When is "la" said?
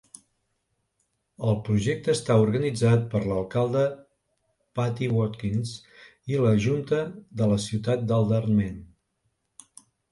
6.47-6.57, 7.55-7.63